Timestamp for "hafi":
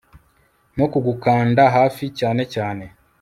1.77-2.05